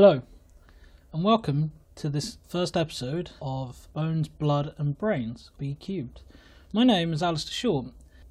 [0.00, 0.22] Hello,
[1.12, 6.20] and welcome to this first episode of Bones, Blood, and Brains, B Cubed.
[6.72, 7.86] My name is Alistair Short,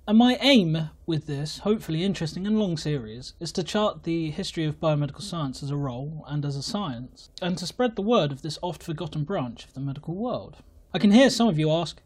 [0.08, 4.64] and my aim with this, hopefully interesting and long series, is to chart the history
[4.64, 8.32] of biomedical science as a role and as a science, and to spread the word
[8.32, 10.56] of this oft forgotten branch of the medical world.
[10.94, 12.02] I can hear some of you ask,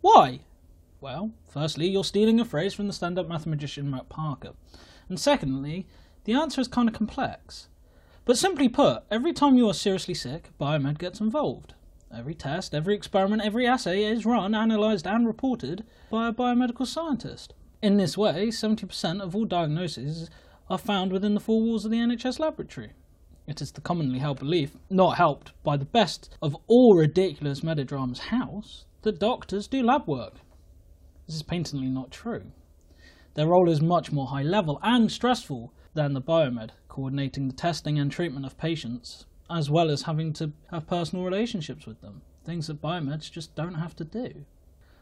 [0.00, 0.40] why?
[1.00, 4.54] Well, firstly, you're stealing a phrase from the stand up mathematician Matt Parker.
[5.08, 5.86] And secondly,
[6.24, 7.68] the answer is kind of complex.
[8.26, 11.74] But simply put, every time you are seriously sick, biomed gets involved.
[12.10, 17.52] Every test, every experiment, every assay is run, analysed, and reported by a biomedical scientist.
[17.82, 20.30] In this way, 70% of all diagnoses
[20.70, 22.92] are found within the four walls of the NHS laboratory.
[23.46, 28.20] It is the commonly held belief, not helped by the best of all ridiculous melodramas
[28.30, 30.36] house, that doctors do lab work.
[31.26, 32.52] This is patently not true.
[33.34, 37.98] Their role is much more high level and stressful than the biomed, coordinating the testing
[37.98, 42.68] and treatment of patients, as well as having to have personal relationships with them, things
[42.68, 44.44] that biomeds just don't have to do.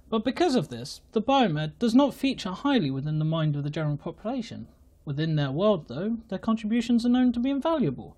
[0.09, 3.69] But because of this, the biomed does not feature highly within the mind of the
[3.69, 4.69] general population.
[5.05, 8.17] Within their world, though, their contributions are known to be invaluable.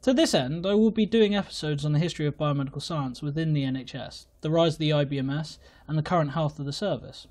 [0.00, 3.52] To this end, I will be doing episodes on the history of biomedical science within
[3.52, 7.26] the NHS, the rise of the IBMS, and the current health of the service.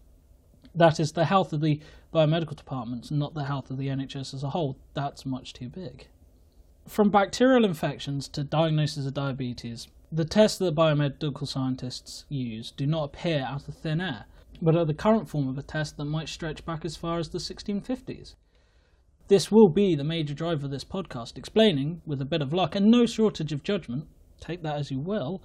[0.75, 1.79] That is, the health of the
[2.13, 4.77] biomedical departments, not the health of the NHS as a whole.
[4.93, 6.07] That's much too big.
[6.87, 13.05] From bacterial infections to diagnosis of diabetes, the tests that biomedical scientists use do not
[13.05, 14.25] appear out of thin air,
[14.61, 17.29] but are the current form of a test that might stretch back as far as
[17.29, 18.35] the 1650s.
[19.27, 22.75] This will be the major drive of this podcast, explaining, with a bit of luck
[22.75, 24.05] and no shortage of judgment,
[24.39, 25.41] take that as you will,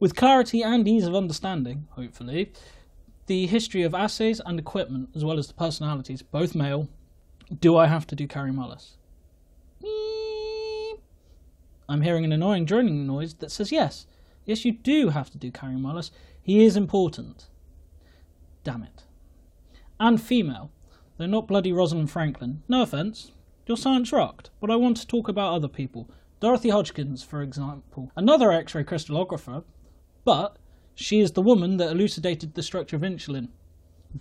[0.00, 2.52] with clarity and ease of understanding, hopefully,
[3.26, 6.88] the history of assays and equipment, as well as the personalities, both male.
[7.60, 8.96] Do I have to do Kary Mullis?
[11.88, 14.06] I'm hearing an annoying droning noise that says yes.
[14.44, 16.10] Yes, you do have to do Kary Mullis.
[16.42, 17.48] He is important.
[18.64, 19.04] Damn it.
[20.00, 20.70] And female,
[21.16, 22.62] though not bloody Rosalind Franklin.
[22.68, 23.32] No offence.
[23.66, 26.10] Your science rocked, but I want to talk about other people.
[26.40, 29.62] Dorothy Hodgkins, for example, another X ray crystallographer,
[30.24, 30.56] but
[30.94, 33.48] she is the woman that elucidated the structure of insulin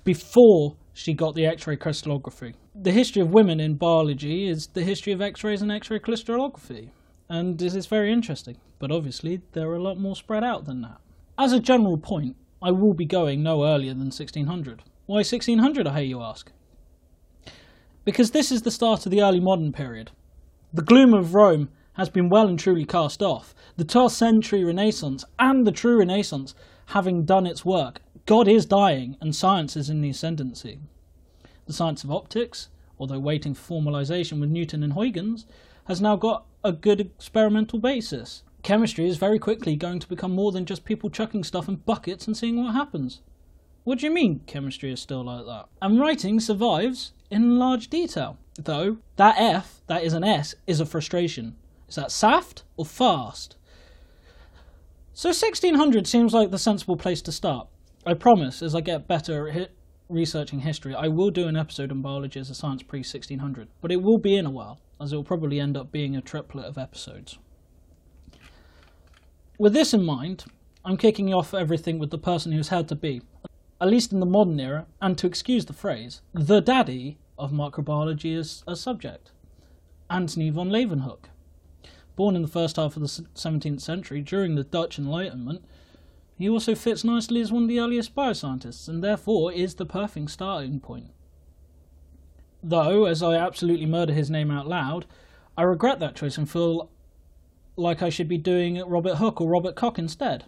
[0.04, 2.54] before she got the X ray crystallography.
[2.76, 6.00] The history of women in biology is the history of X rays and X ray
[6.00, 6.92] crystallography,
[7.30, 10.98] and this is very interesting, but obviously they're a lot more spread out than that.
[11.38, 14.84] As a general point, I will be going no earlier than 1600.
[15.08, 16.52] Why 1600, I hear you ask?
[18.06, 20.12] Because this is the start of the early modern period.
[20.74, 23.54] The gloom of Rome has been well and truly cast off.
[23.78, 26.56] The 12th century Renaissance and the true Renaissance
[26.88, 30.80] having done its work, God is dying and science is in the ascendancy.
[31.66, 32.70] The science of optics,
[33.00, 35.46] although waiting for formalization with Newton and Huygens,
[35.86, 38.44] has now got a good experimental basis.
[38.64, 42.28] Chemistry is very quickly going to become more than just people chucking stuff in buckets
[42.28, 43.22] and seeing what happens.
[43.84, 45.66] What do you mean chemistry is still like that?
[45.82, 48.38] And writing survives in large detail.
[48.56, 51.56] Though, that F, that is an S, is a frustration.
[51.92, 53.58] Is that saft or fast?
[55.14, 57.68] So 1600 seems like the sensible place to start.
[58.06, 59.68] I promise, as I get better at hi-
[60.08, 63.92] researching history, I will do an episode on biology as a science pre 1600, but
[63.92, 66.64] it will be in a while, as it will probably end up being a triplet
[66.64, 67.38] of episodes.
[69.60, 70.46] With this in mind,
[70.86, 73.22] I'm kicking off everything with the person who's had to be,
[73.82, 78.40] at least in the modern era, and to excuse the phrase, the daddy of microbiology
[78.40, 79.32] as a subject
[80.10, 81.31] Antony von Leeuwenhoek.
[82.16, 85.64] Born in the first half of the 17th century during the Dutch Enlightenment,
[86.38, 90.32] he also fits nicely as one of the earliest bioscientists and therefore is the perfect
[90.32, 91.12] starting point.
[92.64, 95.06] Though, as I absolutely murder his name out loud,
[95.58, 96.90] I regret that choice and feel
[97.76, 100.46] like I should be doing Robert Hooke or Robert Koch instead.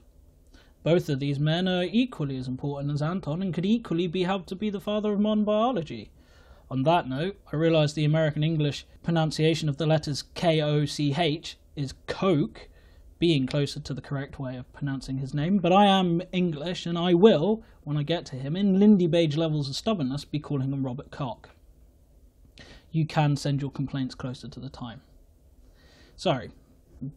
[0.83, 4.47] Both of these men are equally as important as Anton and could equally be held
[4.47, 6.11] to be the father of modern biology.
[6.73, 11.13] On that note, I realise the American English pronunciation of the letters K O C
[11.15, 12.67] H is Coke,
[13.19, 16.97] being closer to the correct way of pronouncing his name, but I am English and
[16.97, 20.73] I will, when I get to him, in Lindy Bage levels of stubbornness, be calling
[20.73, 21.47] him Robert Koch.
[22.91, 25.01] You can send your complaints closer to the time.
[26.15, 26.49] Sorry,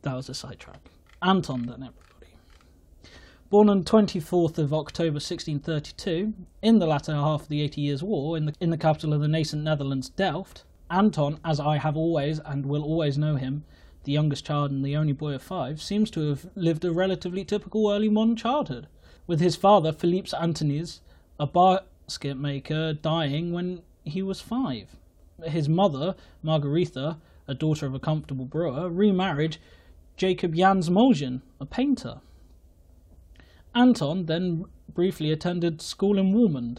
[0.02, 0.90] that was a sidetrack.
[1.22, 1.88] Anton, then.
[3.48, 8.36] Born on 24th of October 1632, in the latter half of the Eighty Years' War,
[8.36, 12.40] in the, in the capital of the nascent Netherlands, Delft, Anton, as I have always
[12.40, 13.62] and will always know him,
[14.02, 17.44] the youngest child and the only boy of five, seems to have lived a relatively
[17.44, 18.88] typical early modern childhood,
[19.28, 20.98] with his father, Philippe Antonis,
[21.38, 24.96] a basket maker, dying when he was five.
[25.44, 29.58] His mother, Margaretha, a daughter of a comfortable brewer, remarried
[30.16, 32.20] Jacob Jan Smoljan, a painter.
[33.76, 34.64] Anton then
[34.94, 36.78] briefly attended school in Warmond,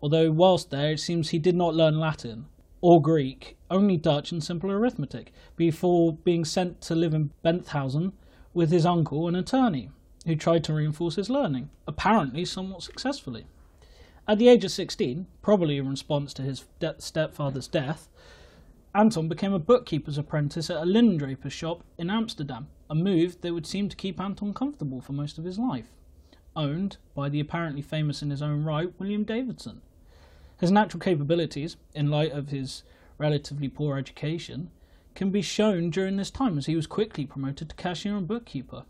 [0.00, 2.46] although whilst there it seems he did not learn Latin
[2.80, 8.12] or Greek, only Dutch and simple arithmetic, before being sent to live in Benthausen
[8.54, 9.90] with his uncle, an attorney,
[10.24, 13.46] who tried to reinforce his learning, apparently somewhat successfully.
[14.28, 18.08] At the age of 16, probably in response to his de- stepfather's death,
[18.94, 23.66] Anton became a bookkeeper's apprentice at a linendraper's shop in Amsterdam, a move that would
[23.66, 25.90] seem to keep Anton comfortable for most of his life.
[26.56, 29.82] Owned by the apparently famous in his own right William Davidson.
[30.58, 32.82] His natural capabilities, in light of his
[33.18, 34.70] relatively poor education,
[35.14, 38.84] can be shown during this time as he was quickly promoted to cashier and bookkeeper,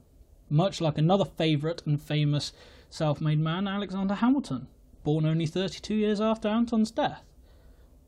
[0.49, 2.53] much like another favourite and famous
[2.89, 4.69] self made man, Alexander Hamilton,
[5.03, 7.25] born only 32 years after Anton's death.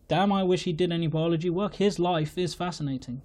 [0.06, 1.74] Damn, I wish he did any biology work.
[1.74, 3.22] His life is fascinating.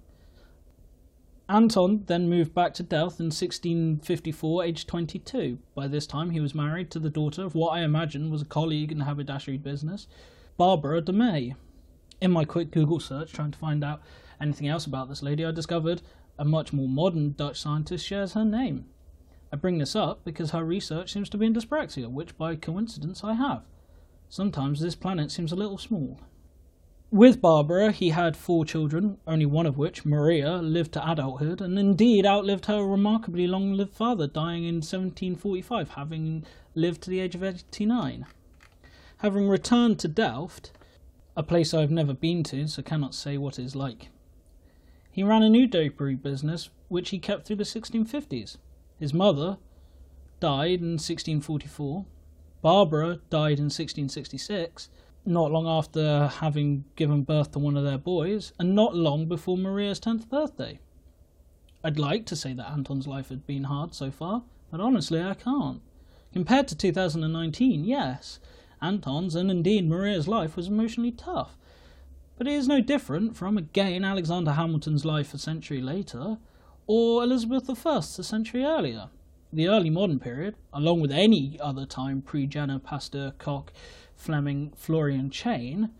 [1.46, 5.58] Anton then moved back to Delft in 1654, aged 22.
[5.74, 8.46] By this time, he was married to the daughter of what I imagine was a
[8.46, 10.06] colleague in the haberdashery business,
[10.56, 11.54] Barbara de May.
[12.22, 14.00] In my quick Google search, trying to find out
[14.40, 16.00] anything else about this lady, I discovered
[16.38, 18.86] a much more modern Dutch scientist shares her name.
[19.52, 23.22] I bring this up because her research seems to be in dyspraxia, which by coincidence
[23.22, 23.64] I have.
[24.30, 26.18] Sometimes this planet seems a little small.
[27.14, 31.78] With Barbara, he had four children, only one of which, Maria, lived to adulthood, and
[31.78, 36.44] indeed outlived her remarkably long lived father, dying in 1745, having
[36.74, 38.26] lived to the age of 89.
[39.18, 40.72] Having returned to Delft,
[41.36, 44.08] a place I've never been to, so cannot say what it is like,
[45.08, 48.56] he ran a new drapery business which he kept through the 1650s.
[48.98, 49.58] His mother
[50.40, 52.06] died in 1644,
[52.60, 54.88] Barbara died in 1666,
[55.26, 59.56] not long after having given birth to one of their boys, and not long before
[59.56, 60.78] Maria's 10th birthday.
[61.82, 65.34] I'd like to say that Anton's life had been hard so far, but honestly I
[65.34, 65.80] can't.
[66.32, 68.40] Compared to 2019, yes,
[68.82, 71.56] Anton's and indeed Maria's life was emotionally tough.
[72.36, 76.38] But it is no different from again Alexander Hamilton's life a century later,
[76.86, 79.08] or Elizabeth I a century earlier.
[79.52, 83.72] The early modern period, along with any other time pre Jenner, Pasteur, Koch,
[84.24, 85.90] Fleming Florey and Chain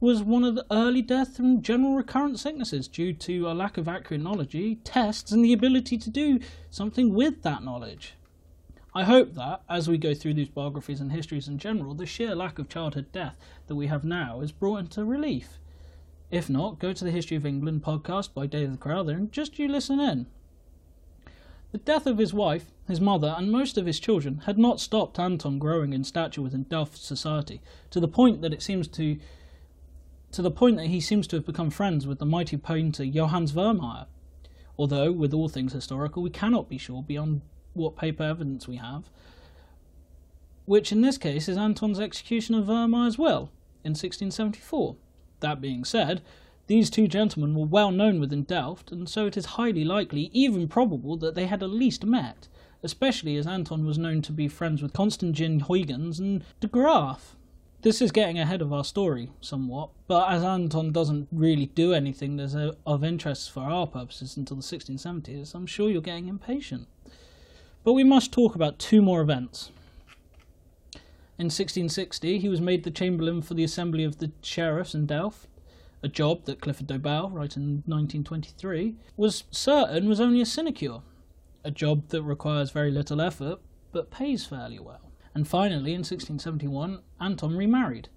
[0.00, 3.86] was one of the early deaths from general recurrent sicknesses due to a lack of
[3.86, 8.14] accurate knowledge, tests, and the ability to do something with that knowledge.
[8.96, 12.34] I hope that, as we go through these biographies and histories in general, the sheer
[12.34, 13.36] lack of childhood death
[13.68, 15.60] that we have now is brought into relief.
[16.32, 19.68] If not, go to the History of England podcast by David Crowther and just you
[19.68, 20.26] listen in.
[21.72, 25.18] The death of his wife, his mother, and most of his children had not stopped
[25.18, 29.18] Anton growing in stature within Delft society, to the point that it seems to
[30.32, 33.50] to the point that he seems to have become friends with the mighty painter Johannes
[33.50, 34.06] Vermeer.
[34.78, 37.42] Although, with all things historical, we cannot be sure beyond
[37.74, 39.10] what paper evidence we have,
[40.64, 43.50] which in this case is Anton's execution of Vermeer's will
[43.84, 44.96] in 1674.
[45.40, 46.22] That being said,
[46.66, 50.68] these two gentlemen were well known within Delft, and so it is highly likely, even
[50.68, 52.48] probable, that they had at least met,
[52.82, 57.36] especially as Anton was known to be friends with Constantin Huygens and de Graaf.
[57.82, 62.36] This is getting ahead of our story somewhat, but as Anton doesn't really do anything
[62.36, 62.54] that's
[62.86, 66.86] of interest for our purposes until the 1670s, I'm sure you're getting impatient.
[67.82, 69.72] But we must talk about two more events.
[71.38, 75.48] In 1660, he was made the Chamberlain for the Assembly of the Sheriffs in Delft,
[76.02, 81.02] a job that Clifford Dobell, right in 1923, was certain was only a sinecure,
[81.64, 83.60] a job that requires very little effort
[83.92, 85.12] but pays fairly well.
[85.34, 88.08] And finally, in 1671, Anton remarried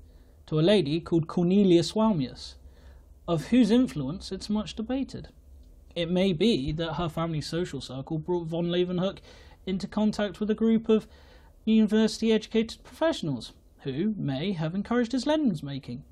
[0.48, 2.56] to a lady called Cornelia Swalmius,
[3.28, 5.30] of whose influence it's much debated.
[5.96, 9.20] It may be that her family's social circle brought von Leeuwenhoek
[9.66, 11.08] into contact with a group of
[11.66, 16.04] university educated professionals who may have encouraged his lens making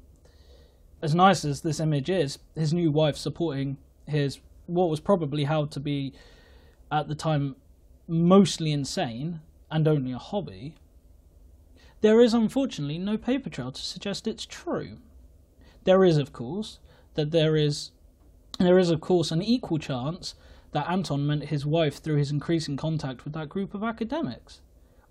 [1.04, 3.76] as nice as this image is, his new wife supporting
[4.08, 6.14] his what was probably held to be
[6.90, 7.58] at the time
[8.08, 10.76] mostly insane and only a hobby,
[12.00, 14.98] there is unfortunately no paper trail to suggest it's true.
[15.84, 16.80] There is, of course,
[17.16, 17.92] that there is
[18.60, 20.36] there is of course an equal chance
[20.72, 24.62] that Anton met his wife through his increasing contact with that group of academics.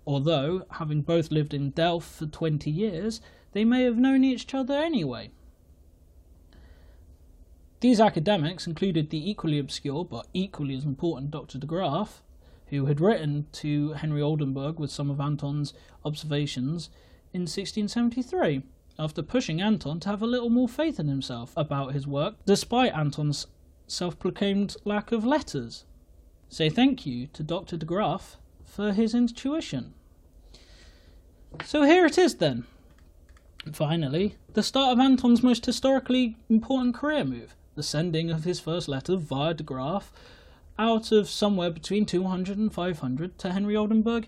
[0.07, 3.21] Although, having both lived in Delft for twenty years,
[3.51, 5.29] they may have known each other anyway.
[7.83, 11.57] These academics included the equally obscure but equally as important Dr.
[11.57, 12.23] de Graaf,
[12.67, 15.73] who had written to Henry Oldenburg with some of Anton's
[16.05, 16.89] observations
[17.33, 18.61] in 1673,
[18.97, 22.93] after pushing Anton to have a little more faith in himself about his work, despite
[22.93, 23.47] Anton's
[23.85, 25.83] self proclaimed lack of letters.
[26.47, 27.75] say thank you to Dr.
[27.75, 29.93] de Graaf for his intuition.
[31.65, 32.63] So here it is then.
[33.73, 38.87] Finally, the start of Anton's most historically important career move, the sending of his first
[38.87, 40.11] letter via de Graaf
[40.77, 44.27] out of somewhere between 200 and 500 to Henry Oldenburg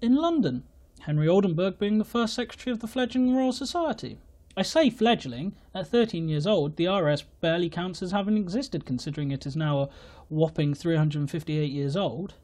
[0.00, 0.64] in London,
[1.00, 4.18] Henry Oldenburg being the first secretary of the fledgling Royal Society.
[4.56, 9.30] I say fledgling, at 13 years old, the RS barely counts as having existed considering
[9.30, 9.88] it is now a
[10.28, 12.34] whopping 358 years old.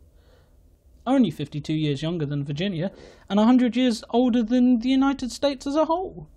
[1.07, 2.93] Only 52 years younger than Virginia,
[3.29, 6.29] and 100 years older than the United States as a whole.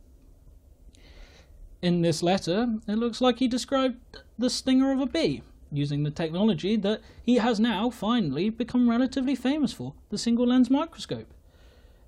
[1.86, 4.00] In this letter, it looks like he described
[4.40, 9.36] the stinger of a bee, using the technology that he has now finally become relatively
[9.36, 11.32] famous for the single lens microscope.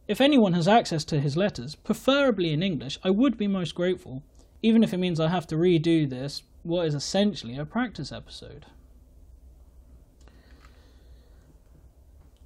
[0.08, 4.24] If anyone has access to his letters, preferably in English, I would be most grateful,
[4.64, 8.66] even if it means I have to redo this, what is essentially a practice episode.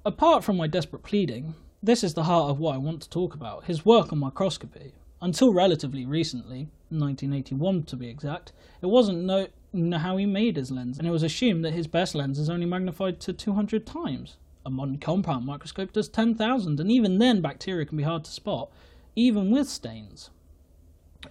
[0.04, 3.32] Apart from my desperate pleading, this is the heart of what I want to talk
[3.32, 4.92] about his work on microscopy.
[5.22, 8.52] Until relatively recently, 1981 to be exact,
[8.82, 12.16] it wasn't known how he made his lens, and it was assumed that his best
[12.16, 14.36] lens is only magnified to 200 times.
[14.66, 18.68] A modern compound microscope does 10,000, and even then, bacteria can be hard to spot,
[19.14, 20.30] even with stains.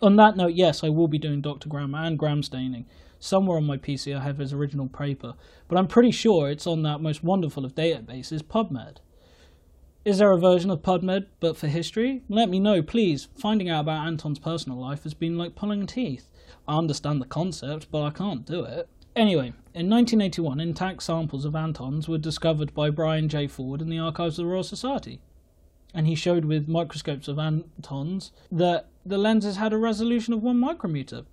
[0.02, 1.68] On that note, yes, I will be doing Dr.
[1.68, 2.86] Gram and Gram staining.
[3.20, 5.34] Somewhere on my PC, I have his original paper,
[5.68, 8.98] but I'm pretty sure it's on that most wonderful of databases, PubMed.
[10.04, 12.24] Is there a version of PubMed but for history?
[12.28, 13.28] Let me know, please.
[13.38, 16.32] Finding out about Anton's personal life has been like pulling teeth.
[16.68, 18.90] I understand the concept, but I can't do it.
[19.16, 23.46] Anyway, in 1981, intact samples of Anton's were discovered by Brian J.
[23.46, 25.22] Ford in the archives of the Royal Society.
[25.94, 30.58] And he showed with microscopes of Anton's that the lenses had a resolution of 1
[30.58, 31.26] micrometer.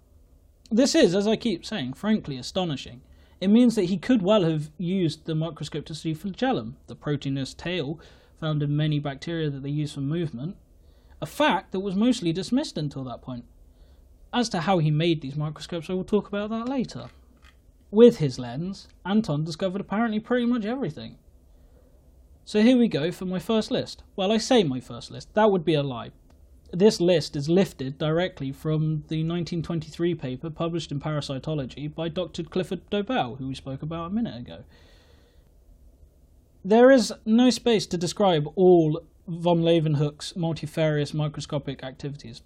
[0.70, 3.00] This is, as I keep saying, frankly astonishing.
[3.40, 7.54] It means that he could well have used the microscope to see flagellum, the proteinous
[7.54, 7.98] tail
[8.40, 10.56] found in many bacteria that they use for movement,
[11.20, 13.44] a fact that was mostly dismissed until that point.
[14.32, 17.06] As to how he made these microscopes, I will talk about that later.
[17.90, 21.16] With his lens, Anton discovered apparently pretty much everything.
[22.44, 24.02] So here we go for my first list.
[24.16, 26.12] Well, I say my first list, that would be a lie.
[26.72, 32.42] This list is lifted directly from the 1923 paper published in Parasitology by Dr.
[32.42, 34.64] Clifford Dobell, who we spoke about a minute ago.
[36.68, 42.42] There is no space to describe all von Leeuwenhoek's multifarious microscopic activities.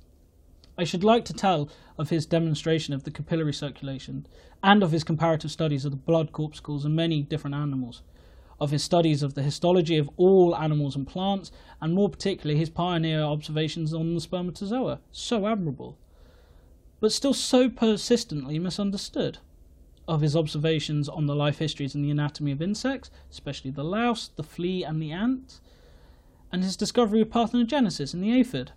[0.79, 4.29] I should like to tell of his demonstration of the capillary circulation
[4.62, 8.02] and of his comparative studies of the blood corpuscles in many different animals,
[8.61, 11.50] of his studies of the histology of all animals and plants,
[11.81, 15.99] and more particularly his pioneer observations on the spermatozoa, so admirable,
[17.00, 19.38] but still so persistently misunderstood
[20.09, 24.28] of his observations on the life histories and the anatomy of insects, especially the louse,
[24.37, 25.61] the flea, and the ant,
[26.50, 28.73] and his discovery of parthenogenesis in the aphid,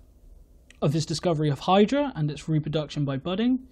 [0.82, 3.68] of his discovery of Hydra and its reproduction by budding,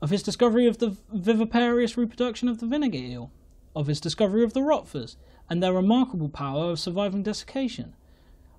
[0.00, 3.30] of his discovery of the viviparous reproduction of the vinegar eel,
[3.76, 5.16] of his discovery of the rotifers
[5.48, 7.94] and their remarkable power of surviving desiccation,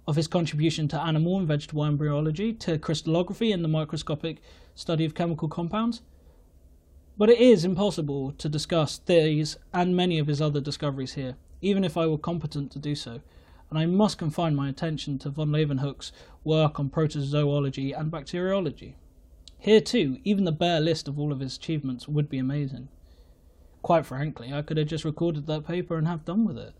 [0.07, 4.41] of his contribution to animal and vegetable embryology, to crystallography and the microscopic
[4.75, 6.01] study of chemical compounds,
[7.17, 11.83] but it is impossible to discuss these and many of his other discoveries here, even
[11.83, 13.21] if I were competent to do so,
[13.69, 16.11] and I must confine my attention to von Leeuwenhoek's
[16.43, 18.95] work on protozoology and bacteriology.
[19.59, 22.89] Here, too, even the bare list of all of his achievements would be amazing.
[23.81, 26.73] Quite frankly, I could have just recorded that paper and have done with it.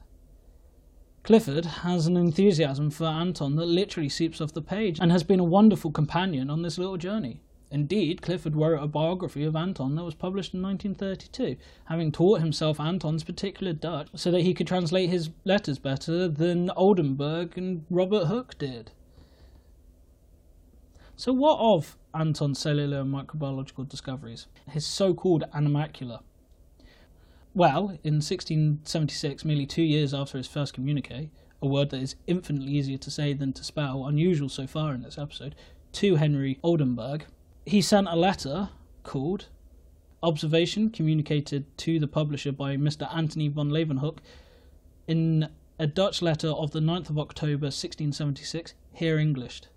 [1.24, 5.40] Clifford has an enthusiasm for Anton that literally seeps off the page and has been
[5.40, 7.42] a wonderful companion on this little journey.
[7.74, 12.80] Indeed, Clifford wrote a biography of Anton that was published in 1932, having taught himself
[12.80, 18.26] Anton's particular Dutch so that he could translate his letters better than Oldenburg and Robert
[18.26, 18.92] Hooke did.
[21.16, 24.46] So, what of Anton's cellular and microbiological discoveries?
[24.70, 26.22] His so called animalcula.
[27.56, 32.74] Well, in 1676, merely two years after his first communique, a word that is infinitely
[32.74, 35.56] easier to say than to spell, unusual so far in this episode,
[35.94, 37.26] to Henry Oldenburg,
[37.66, 38.70] he sent a letter
[39.04, 39.48] called
[40.22, 43.14] Observation communicated to the publisher by Mr.
[43.14, 44.20] Anthony von Leeuwenhoek
[45.08, 49.68] in a Dutch letter of the 9th of October 1676, here Englished.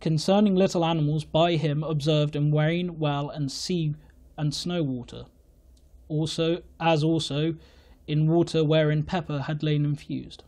[0.00, 3.94] Concerning little animals by him observed in rain, well, and sea
[4.38, 5.26] and snow water,
[6.08, 7.54] also as also
[8.06, 10.42] in water wherein pepper had lain infused.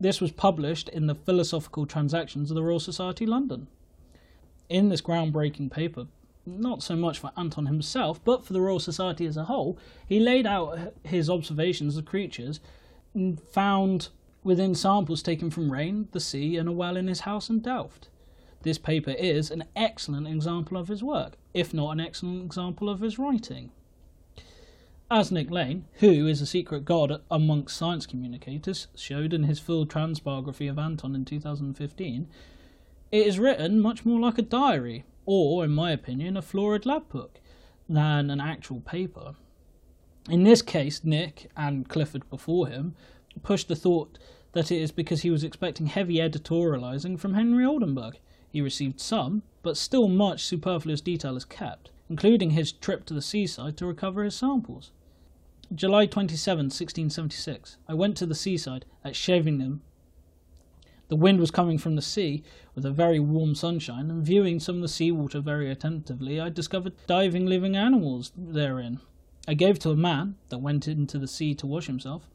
[0.00, 3.68] This was published in the Philosophical Transactions of the Royal Society, London
[4.72, 6.06] in this groundbreaking paper,
[6.46, 9.78] not so much for Anton himself, but for the Royal Society as a whole.
[10.08, 12.58] He laid out his observations of creatures
[13.52, 14.08] found
[14.42, 18.08] within samples taken from rain, the sea, and a well in his house in Delft.
[18.62, 23.00] This paper is an excellent example of his work, if not an excellent example of
[23.00, 23.70] his writing.
[25.10, 29.84] As Nick Lane, who is a secret god amongst science communicators, showed in his full
[29.84, 32.28] transbiography of Anton in 2015,
[33.12, 37.08] it is written much more like a diary, or, in my opinion, a florid lab
[37.10, 37.38] book,
[37.88, 39.34] than an actual paper.
[40.30, 42.94] In this case, Nick, and Clifford before him,
[43.42, 44.18] pushed the thought
[44.52, 48.18] that it is because he was expecting heavy editorializing from Henry Oldenburg.
[48.50, 53.22] He received some, but still much superfluous detail is kept, including his trip to the
[53.22, 54.90] seaside to recover his samples.
[55.74, 57.78] July 27, 1676.
[57.88, 59.80] I went to the seaside at Scheveningen.
[61.08, 62.42] The wind was coming from the sea
[62.74, 66.48] with a very warm sunshine, and viewing some of the sea water very attentively, I
[66.48, 69.00] discovered diving living animals therein.
[69.46, 72.28] I gave to a man that went into the sea to wash himself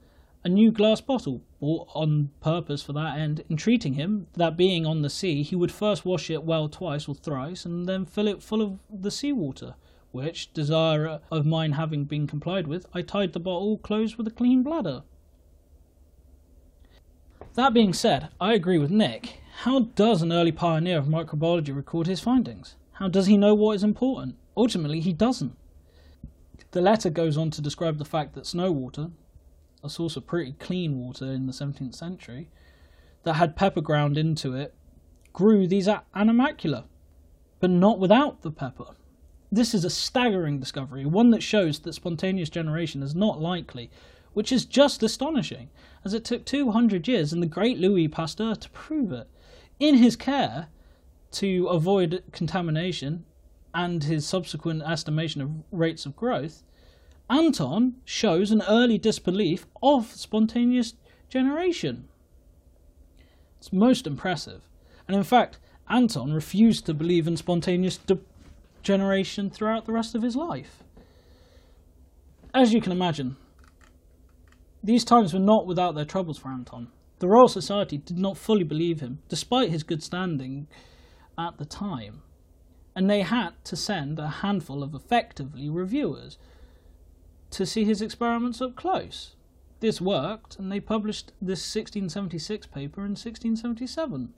[0.43, 5.01] a new glass bottle, bought on purpose for that end, entreating him that being on
[5.01, 8.41] the sea he would first wash it well twice or thrice, and then fill it
[8.41, 9.75] full of the sea water
[10.11, 14.31] which, desire of mine having been complied with, I tied the bottle close with a
[14.31, 15.03] clean bladder.
[17.55, 19.41] That being said, I agree with Nick.
[19.61, 22.75] How does an early pioneer of microbiology record his findings?
[22.91, 24.35] How does he know what is important?
[24.55, 25.57] Ultimately, he doesn't.
[26.71, 29.09] The letter goes on to describe the fact that snow water,
[29.83, 32.51] a source of pretty clean water in the 17th century,
[33.23, 34.75] that had pepper ground into it,
[35.33, 36.85] grew these animalcula,
[37.59, 38.93] but not without the pepper.
[39.51, 43.89] This is a staggering discovery, one that shows that spontaneous generation is not likely,
[44.33, 45.71] which is just astonishing,
[46.05, 49.27] as it took 200 years and the great Louis Pasteur to prove it.
[49.79, 50.67] In his care
[51.33, 53.25] to avoid contamination
[53.73, 56.63] and his subsequent estimation of rates of growth,
[57.29, 60.93] Anton shows an early disbelief of spontaneous
[61.29, 62.07] generation.
[63.59, 64.61] It's most impressive.
[65.07, 65.59] And in fact,
[65.89, 68.19] Anton refused to believe in spontaneous de-
[68.81, 70.83] generation throughout the rest of his life.
[72.53, 73.35] As you can imagine,
[74.83, 76.87] these times were not without their troubles for Anton.
[77.19, 80.67] The Royal Society did not fully believe him, despite his good standing
[81.37, 82.21] at the time,
[82.95, 86.37] and they had to send a handful of effectively reviewers
[87.51, 89.35] to see his experiments up close.
[89.79, 94.33] This worked, and they published this 1676 paper in 1677.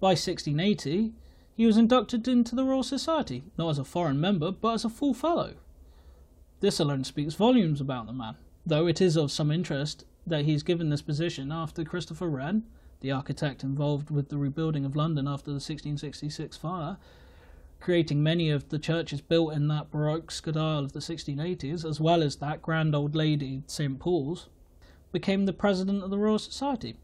[0.00, 1.12] By 1680,
[1.54, 4.88] he was inducted into the Royal Society, not as a foreign member, but as a
[4.88, 5.54] full fellow.
[6.60, 10.62] This alone speaks volumes about the man, though it is of some interest that he's
[10.62, 12.64] given this position after Christopher Wren,
[13.00, 16.98] the architect involved with the rebuilding of London after the 1666 fire,
[17.80, 22.22] creating many of the churches built in that Baroque style of the 1680s, as well
[22.22, 23.98] as that grand old lady, St.
[23.98, 24.48] Paul's,
[25.12, 26.96] became the president of the Royal Society.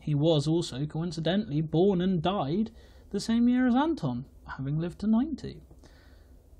[0.00, 2.70] He was also, coincidentally, born and died
[3.10, 4.24] the same year as Anton,
[4.56, 5.60] having lived to 90.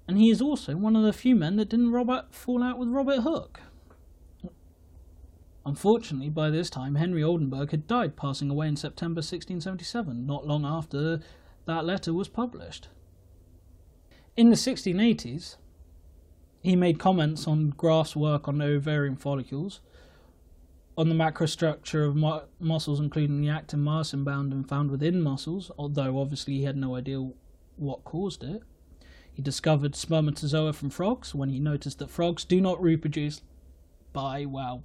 [0.09, 2.89] And he is also one of the few men that didn't Robert fall out with
[2.89, 3.61] Robert Hooke.
[5.67, 10.65] Unfortunately, by this time, Henry Oldenburg had died, passing away in September 1677, not long
[10.65, 11.21] after
[11.65, 12.87] that letter was published.
[14.37, 15.57] In the 1680s,
[16.63, 19.81] he made comments on Graaf's work on ovarian follicles,
[20.97, 25.73] on the macrostructure of mu- muscles, including the actin myosin bound and found within muscles,
[25.77, 27.29] although obviously he had no idea
[27.75, 28.63] what caused it.
[29.33, 33.43] He discovered spermatozoa from frogs when he noticed that frogs do not reproduce
[34.13, 34.85] by, well,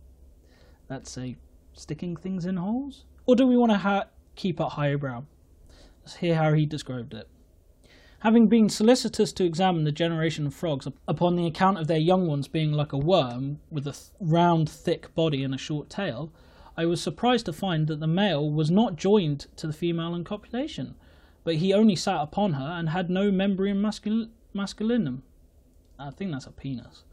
[0.91, 1.37] let's say,
[1.71, 3.05] sticking things in holes?
[3.25, 5.23] Or do we want to ha- keep it highbrow?
[6.01, 7.29] Let's hear how he described it.
[8.19, 12.27] Having been solicitous to examine the generation of frogs upon the account of their young
[12.27, 16.31] ones being like a worm with a th- round, thick body and a short tail,
[16.75, 20.25] I was surprised to find that the male was not joined to the female in
[20.25, 20.95] copulation,
[21.45, 25.21] but he only sat upon her and had no membrane mascul- masculinum.
[25.97, 27.05] I think that's a penis.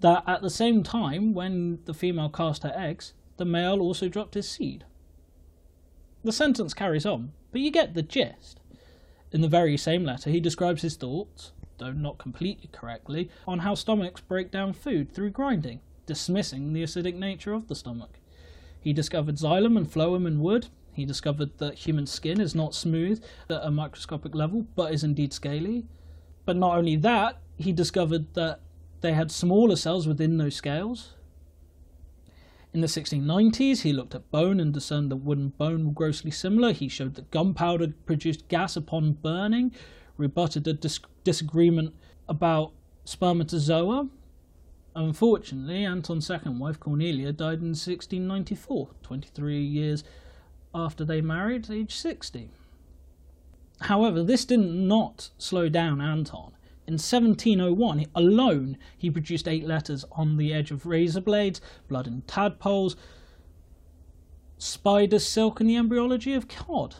[0.00, 4.34] That at the same time, when the female cast her eggs, the male also dropped
[4.34, 4.84] his seed.
[6.24, 8.60] The sentence carries on, but you get the gist.
[9.32, 13.74] In the very same letter, he describes his thoughts, though not completely correctly, on how
[13.74, 18.18] stomachs break down food through grinding, dismissing the acidic nature of the stomach.
[18.80, 20.68] He discovered xylem and phloem in wood.
[20.92, 25.32] He discovered that human skin is not smooth at a microscopic level, but is indeed
[25.32, 25.86] scaly.
[26.44, 28.60] But not only that, he discovered that
[29.00, 31.14] they had smaller cells within those scales,
[32.72, 36.30] in the 1690s, he looked at bone and discerned that wood and bone were grossly
[36.30, 36.72] similar.
[36.72, 39.72] He showed that gunpowder produced gas upon burning,
[40.16, 41.94] rebutted a dis- disagreement
[42.28, 42.72] about
[43.04, 44.08] spermatozoa.
[44.94, 50.04] Unfortunately, Anton's second wife, Cornelia, died in 1694, 23 years
[50.72, 52.50] after they married, age 60.
[53.82, 56.52] However, this did not slow down Anton.
[56.90, 62.26] In 1701 alone, he produced eight letters on the edge of razor blades, blood and
[62.26, 62.96] tadpoles,
[64.58, 66.96] spider silk, and the embryology of cod.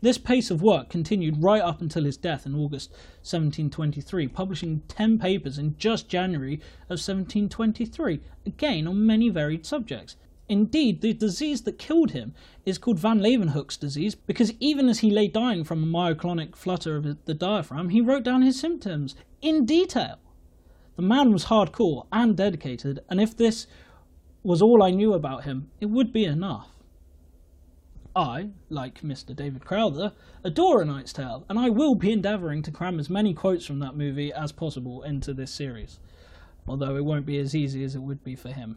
[0.00, 5.18] This pace of work continued right up until his death in August 1723, publishing 10
[5.18, 6.54] papers in just January
[6.88, 10.16] of 1723, again on many varied subjects.
[10.52, 12.34] Indeed, the disease that killed him
[12.66, 16.94] is called Van Leeuwenhoek's disease because even as he lay dying from a myoclonic flutter
[16.94, 20.18] of the diaphragm, he wrote down his symptoms in detail.
[20.96, 23.66] The man was hardcore and dedicated, and if this
[24.42, 26.68] was all I knew about him, it would be enough.
[28.14, 29.34] I, like Mr.
[29.34, 30.12] David Crowther,
[30.44, 33.78] adore A Knight's Tale, and I will be endeavouring to cram as many quotes from
[33.78, 35.98] that movie as possible into this series,
[36.68, 38.76] although it won't be as easy as it would be for him.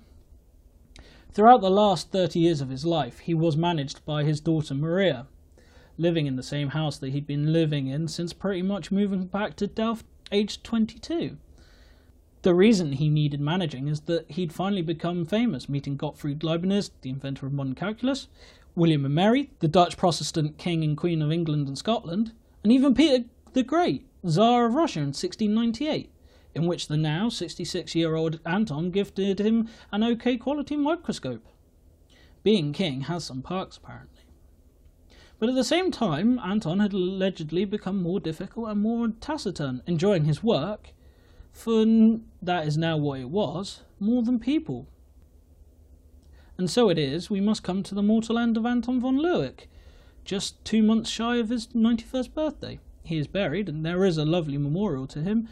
[1.36, 5.28] Throughout the last 30 years of his life, he was managed by his daughter Maria,
[5.98, 9.58] living in the same house that he'd been living in since pretty much moving back
[9.58, 11.36] to Delft aged 22.
[12.44, 17.10] The reason he needed managing is that he'd finally become famous, meeting Gottfried Leibniz, the
[17.10, 18.30] inventor of modern calculus,
[18.74, 22.32] William and Mary, the Dutch Protestant King and Queen of England and Scotland,
[22.64, 26.10] and even Peter the Great, Tsar of Russia in 1698
[26.56, 31.46] in which the now 66 year old Anton gifted him an OK quality microscope.
[32.44, 34.24] Being king has some perks, apparently.
[35.38, 40.24] But at the same time, Anton had allegedly become more difficult and more taciturn, enjoying
[40.24, 40.94] his work,
[41.52, 41.86] for
[42.42, 44.88] that is now what it was, more than people.
[46.58, 49.68] And so it is, we must come to the mortal end of Anton von Leeuwenhoek,
[50.24, 52.80] just two months shy of his 91st birthday.
[53.04, 55.50] He is buried, and there is a lovely memorial to him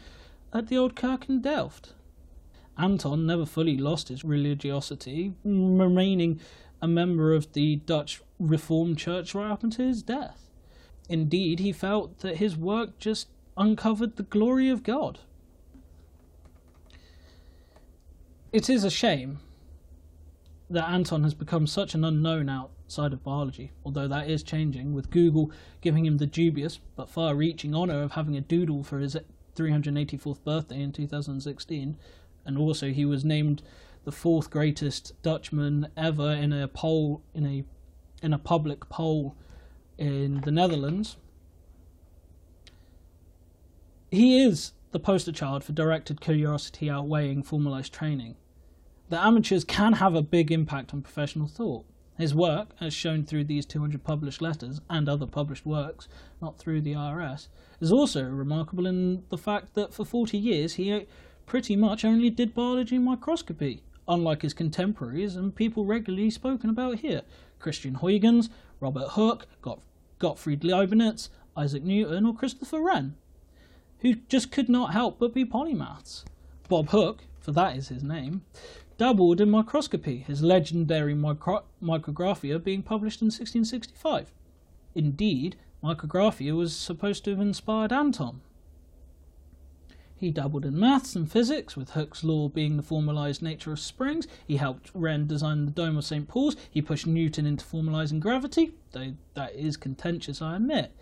[0.54, 1.94] at the old kirk in Delft.
[2.78, 6.40] Anton never fully lost his religiosity, remaining
[6.80, 10.50] a member of the Dutch Reformed Church right up until his death.
[11.08, 15.20] Indeed, he felt that his work just uncovered the glory of God.
[18.52, 19.40] It is a shame
[20.70, 25.10] that Anton has become such an unknown outside of biology, although that is changing, with
[25.10, 29.16] Google giving him the dubious but far reaching honour of having a doodle for his
[29.54, 31.96] 384th birthday in 2016,
[32.44, 33.62] and also he was named
[34.04, 37.64] the fourth greatest Dutchman ever in a poll in a
[38.22, 39.36] in a public poll
[39.98, 41.16] in the Netherlands.
[44.10, 48.36] He is the poster child for directed curiosity outweighing formalized training.
[49.08, 51.84] The amateurs can have a big impact on professional thought.
[52.16, 56.06] His work, as shown through these 200 published letters and other published works,
[56.40, 57.48] not through the IRS,
[57.80, 61.06] is also remarkable in the fact that for 40 years he
[61.44, 67.22] pretty much only did biology microscopy, unlike his contemporaries and people regularly spoken about here
[67.58, 68.48] Christian Huygens,
[68.78, 69.46] Robert Hooke,
[70.18, 73.16] Gottfried Leibniz, Isaac Newton, or Christopher Wren,
[74.00, 76.24] who just could not help but be polymaths.
[76.68, 78.42] Bob Hooke, for that is his name,
[78.96, 84.32] dabbled in microscopy, his legendary micro- Micrographia being published in 1665.
[84.94, 88.40] Indeed, Micrographia was supposed to have inspired Anton.
[90.16, 94.28] He dabbled in maths and physics, with Hooke's law being the formalized nature of springs.
[94.46, 96.28] He helped Wren design the dome of St.
[96.28, 96.56] Paul's.
[96.70, 100.92] He pushed Newton into formalizing gravity, though that is contentious, I admit.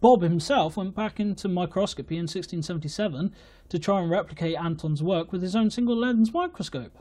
[0.00, 3.34] Bob himself went back into microscopy in 1677
[3.70, 6.98] to try and replicate Anton's work with his own single lens microscope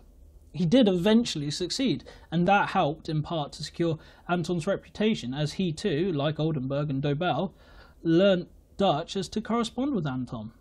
[0.54, 5.72] he did eventually succeed, and that helped in part to secure Anton's reputation, as he
[5.72, 7.54] too, like Oldenburg and Dobell,
[8.04, 10.52] learnt Dutch as to correspond with Anton.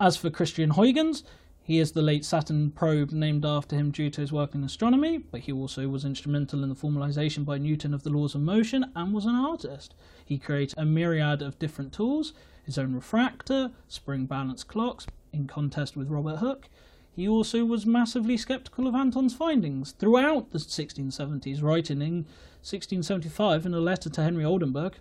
[0.00, 1.24] As for Christian Huygens,
[1.62, 5.18] he is the late Saturn probe named after him due to his work in astronomy,
[5.18, 8.90] but he also was instrumental in the formalization by Newton of the laws of motion
[8.96, 9.94] and was an artist.
[10.24, 12.32] He created a myriad of different tools,
[12.64, 16.68] his own refractor, spring balance clocks, in contest with Robert Hooke,
[17.18, 22.24] he also was massively sceptical of Anton's findings throughout the 1670s, writing in
[22.62, 24.94] 1675 in a letter to Henry Oldenburg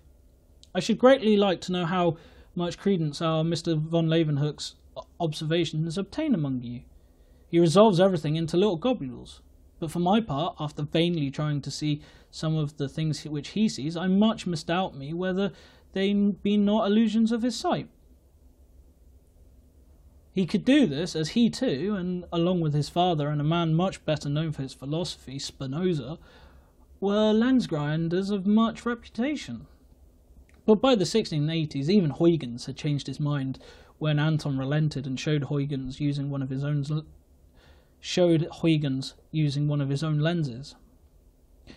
[0.78, 2.18] I should greatly like to know how
[2.54, 3.76] much credence our Mr.
[3.80, 4.76] von Leeuwenhoek's
[5.20, 6.82] observations obtain among you.
[7.50, 9.42] He resolves everything into little globules.
[9.80, 13.68] But for my part, after vainly trying to see some of the things which he
[13.68, 15.52] sees, I much misdoubt me whether
[15.94, 17.90] they be not illusions of his sight.
[20.38, 23.74] He could do this as he too, and along with his father and a man
[23.74, 26.20] much better known for his philosophy, Spinoza,
[27.00, 29.66] were lens grinders of much reputation.
[30.68, 33.58] But by the 1680s, even Huygens had changed his mind
[33.98, 36.86] when Anton relented and showed Huygens using one of his own
[38.00, 40.76] showed Huygens using one of his own lenses.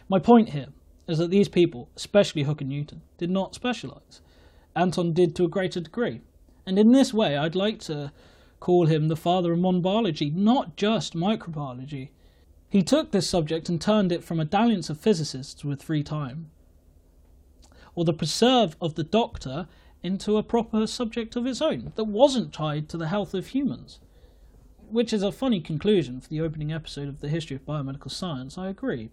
[0.07, 0.69] My point here
[1.09, 4.21] is that these people, especially Hooke and Newton, did not specialize.
[4.77, 6.21] Anton did to a greater degree.
[6.67, 8.13] And in this way, I'd like to
[8.61, 12.11] call him the father of modern biology, not just microbiology.
[12.69, 16.51] He took this subject and turned it from a dalliance of physicists with free time,
[17.95, 19.67] or the preserve of the doctor,
[20.03, 23.99] into a proper subject of its own that wasn't tied to the health of humans.
[24.89, 28.57] Which is a funny conclusion for the opening episode of the history of biomedical science,
[28.57, 29.11] I agree.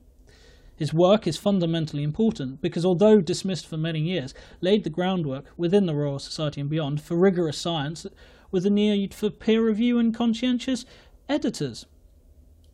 [0.76, 5.88] His work is fundamentally important because, although dismissed for many years, laid the groundwork within
[5.88, 8.06] the Royal Society and beyond for rigorous science
[8.52, 10.86] with a need for peer review and conscientious
[11.28, 11.86] editors.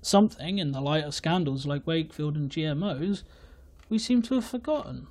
[0.02, 3.24] Something, in the light of scandals like Wakefield and GMOs,
[3.90, 5.08] we seem to have forgotten.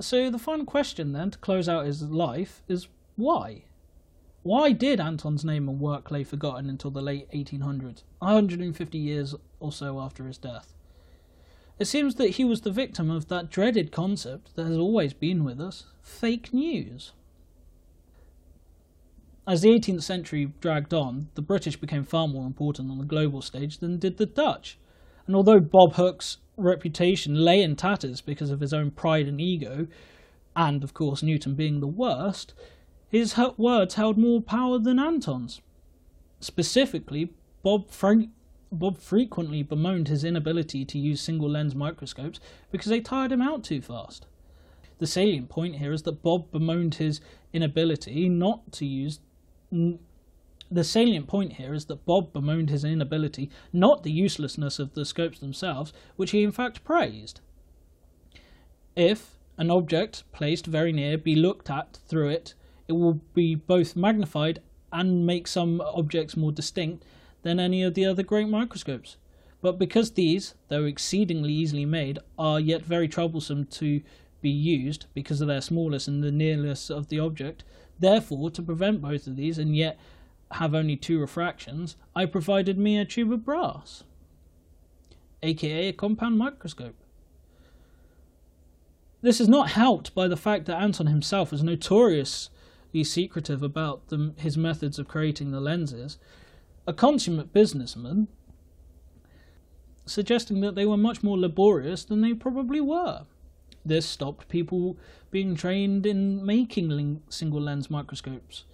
[0.00, 3.64] So, the final question then, to close out his life, is why?
[4.42, 9.70] Why did Anton's name and work lay forgotten until the late 1800s, 150 years or
[9.70, 10.74] so after his death?
[11.78, 15.44] It seems that he was the victim of that dreaded concept that has always been
[15.44, 17.12] with us fake news.
[19.44, 23.42] As the 18th century dragged on, the British became far more important on the global
[23.42, 24.78] stage than did the Dutch.
[25.26, 29.88] And although Bob Hooke's reputation lay in tatters because of his own pride and ego,
[30.54, 32.54] and of course Newton being the worst,
[33.08, 35.60] his words held more power than Anton's.
[36.38, 38.30] Specifically, Bob Frank
[38.70, 43.62] Bob frequently bemoaned his inability to use single lens microscopes because they tired him out
[43.62, 44.26] too fast.
[44.98, 47.20] The salient point here is that Bob bemoaned his
[47.52, 49.20] inability not to use.
[49.72, 55.04] The salient point here is that Bob bemoaned his inability, not the uselessness of the
[55.04, 57.40] scopes themselves, which he in fact praised.
[58.94, 62.54] If an object placed very near be looked at through it,
[62.88, 64.60] it will be both magnified
[64.92, 67.04] and make some objects more distinct,
[67.42, 69.16] than any of the other great microscopes.
[69.60, 74.00] But because these, though exceedingly easily made, are yet very troublesome to
[74.40, 77.64] be used because of their smallness and the nearness of the object,
[78.02, 79.98] therefore, to prevent both of these and yet
[80.52, 84.04] have only two refractions, I provided me a tube of brass,
[85.42, 86.96] aka a compound microscope.
[89.22, 94.34] This is not helped by the fact that Anton himself was notoriously secretive about the,
[94.36, 96.18] his methods of creating the lenses,
[96.86, 98.26] a consummate businessman,
[100.04, 103.22] suggesting that they were much more laborious than they probably were.
[103.84, 104.96] This stopped people
[105.30, 108.64] being trained in making single lens microscopes,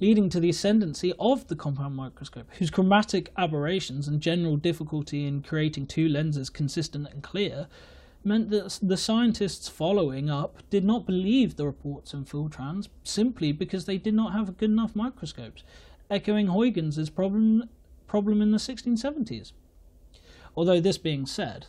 [0.00, 5.42] leading to the ascendancy of the compound microscope, whose chromatic aberrations and general difficulty in
[5.42, 7.66] creating two lenses consistent and clear
[8.24, 13.84] meant that the scientists following up did not believe the reports in Philtrans simply because
[13.84, 15.64] they did not have good enough microscopes
[16.10, 17.68] echoing Huygens' problem,
[18.06, 19.52] problem in the 1670s.
[20.54, 21.66] Although, this being said,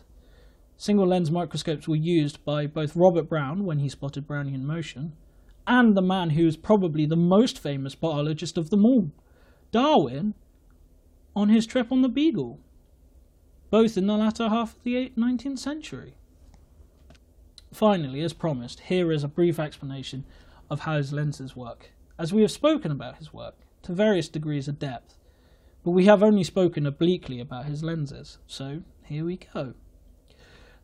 [0.83, 5.13] single lens microscopes were used by both Robert Brown when he spotted Brownian motion,
[5.65, 9.09] and the man who is probably the most famous biologist of them all,
[9.71, 10.33] Darwin,
[11.37, 12.59] on his trip on the Beagle,
[13.69, 16.15] both in the latter half of the 19th century.
[17.71, 20.25] Finally, as promised, here is a brief explanation
[20.69, 21.91] of how his lenses work.
[22.19, 25.17] As we have spoken about his work, to various degrees of depth,
[25.81, 29.75] but we have only spoken obliquely about his lenses, so here we go.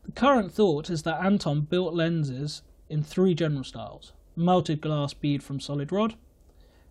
[0.05, 5.43] The current thought is that Anton built lenses in three general styles melted glass bead
[5.43, 6.15] from solid rod,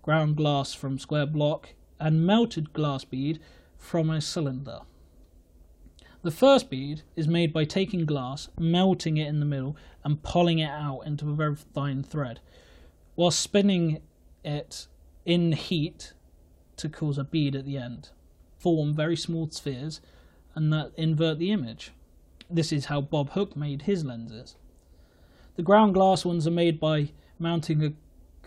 [0.03, 3.41] ground glass from square block, and melted glass bead
[3.77, 4.81] from a cylinder.
[6.23, 10.59] The first bead is made by taking glass, melting it in the middle, and pulling
[10.59, 12.41] it out into a very fine thread,
[13.15, 14.03] while spinning
[14.45, 14.87] it
[15.25, 16.13] in heat
[16.77, 18.11] to cause a bead at the end,
[18.59, 20.01] form very small spheres,
[20.55, 21.93] and that invert the image.
[22.51, 24.57] This is how Bob Hooke made his lenses.
[25.57, 27.93] The ground glass ones are made by mounting a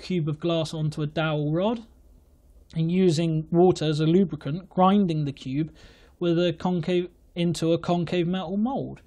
[0.02, 1.84] cube of glass onto a dowel rod
[2.76, 5.74] and using water as a lubricant, grinding the cube
[6.20, 9.02] with a concave into a concave metal mold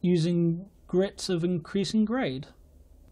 [0.00, 2.46] using grits of increasing grade.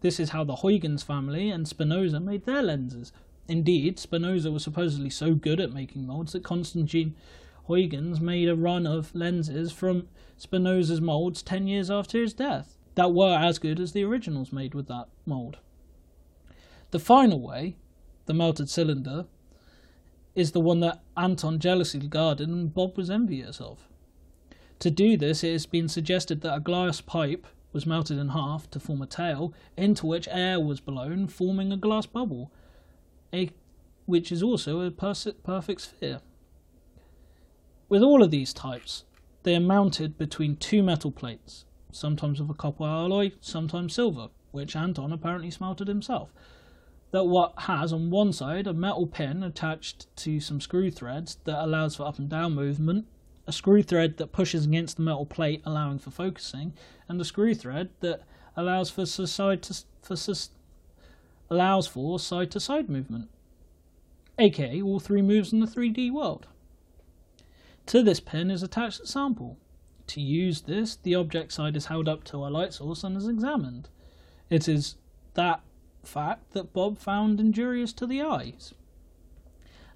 [0.01, 3.11] This is how the Huygens family and Spinoza made their lenses,
[3.47, 7.15] Indeed, Spinoza was supposedly so good at making molds that Constantine
[7.67, 13.13] Huygens made a run of lenses from Spinoza's molds 10 years after his death that
[13.13, 15.57] were as good as the originals made with that mold.
[16.91, 17.77] The final way,
[18.25, 19.25] the melted cylinder,
[20.35, 23.87] is the one that Anton jealously guarded and Bob was envious of.
[24.79, 28.69] To do this, it has been suggested that a glass pipe was melted in half
[28.71, 32.51] to form a tail, into which air was blown, forming a glass bubble,
[33.33, 33.49] a,
[34.05, 36.21] which is also a perfect sphere.
[37.89, 39.03] With all of these types,
[39.47, 44.75] they are mounted between two metal plates, sometimes of a copper alloy, sometimes silver, which
[44.75, 46.33] Anton apparently smelted himself.
[47.11, 51.63] That what has on one side a metal pin attached to some screw threads that
[51.63, 53.07] allows for up and down movement,
[53.47, 56.73] a screw thread that pushes against the metal plate allowing for focusing,
[57.07, 58.23] and a screw thread that
[58.57, 60.17] allows for side to for
[61.49, 63.29] allows for side to side movement,
[64.37, 66.47] aka all three moves in the 3D world.
[67.87, 69.57] To this pin is attached a sample.
[70.07, 73.29] To use this, the object side is held up to a light source and is
[73.29, 73.87] examined.
[74.49, 74.95] It is
[75.35, 75.61] that
[76.03, 78.73] fact that Bob found injurious to the eyes.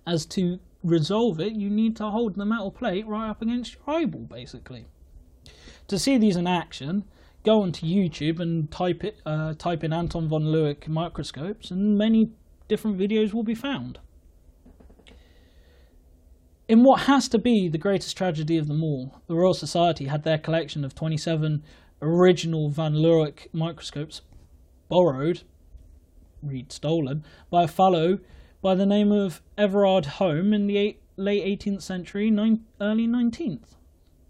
[0.08, 3.95] As to resolve it, you need to hold the metal plate right up against your
[3.95, 4.86] eyeball, basically.
[5.89, 7.04] To see these in action,
[7.43, 12.32] go onto YouTube and type it, uh, type in Anton von Leeuwenhoek microscopes, and many
[12.69, 13.99] different videos will be found.
[16.67, 20.24] In what has to be the greatest tragedy of them all, the Royal Society had
[20.24, 21.63] their collection of 27
[22.02, 24.21] original Van Leeuwenhoek microscopes
[24.88, 25.43] borrowed,
[26.41, 28.19] read stolen, by a fellow
[28.62, 33.76] by the name of Everard Home in the eight, late 18th century, nine, early 19th.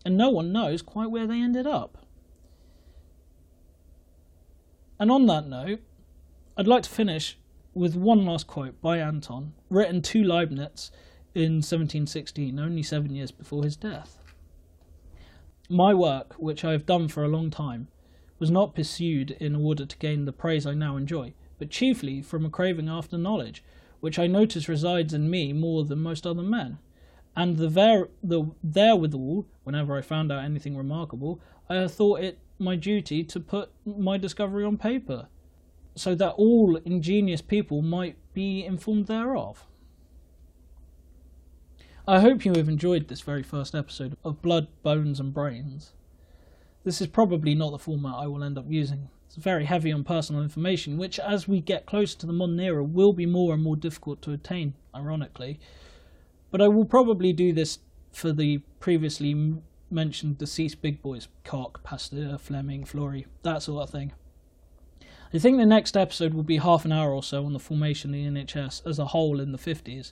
[0.06, 2.06] And no one knows quite where they ended up.
[5.00, 5.82] And on that note,
[6.58, 7.38] I'd like to finish
[7.74, 10.92] with one last quote by Anton, written to Leibniz
[11.34, 14.18] in 1716, only seven years before his death.
[15.70, 17.88] My work, which I have done for a long time,
[18.40, 22.46] was not pursued in order to gain the praise I now enjoy, but chiefly from
[22.46, 23.64] a craving after knowledge,
[24.00, 26.80] which I notice resides in me more than most other men.
[27.36, 31.40] And the, ver- the therewithal, whenever I found out anything remarkable,
[31.70, 35.28] I thought it my duty to put my discovery on paper,
[35.96, 39.66] so that all ingenious people might be informed thereof.
[42.12, 45.94] I hope you have enjoyed this very first episode of Blood, Bones and Brains.
[46.84, 49.08] This is probably not the format I will end up using.
[49.28, 52.84] It's very heavy on personal information, which, as we get closer to the modern era,
[52.84, 55.58] will be more and more difficult to attain, ironically.
[56.50, 57.80] But I will probably do this
[58.12, 59.54] for the previously
[59.90, 64.12] mentioned deceased big boys Koch, Pasteur, Fleming, Florey, that sort of thing.
[65.34, 68.10] I think the next episode will be half an hour or so on the formation
[68.10, 70.12] of the NHS as a whole in the 50s,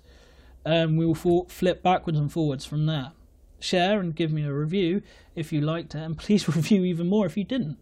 [0.66, 3.12] and we will flip backwards and forwards from there
[3.60, 5.02] share and give me a review
[5.36, 7.78] if you liked it, and please review even more if you didn't.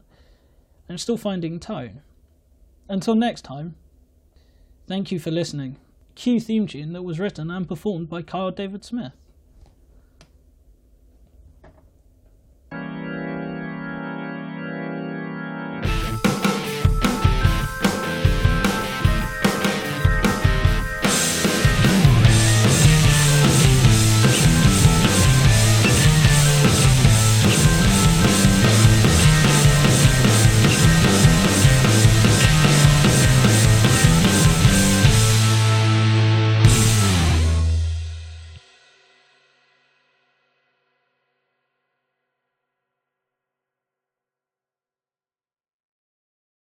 [0.89, 2.01] I'm still finding tone.
[2.89, 3.75] Until next time,
[4.87, 5.77] thank you for listening.
[6.15, 9.13] Cue theme tune that was written and performed by Kyle David Smith.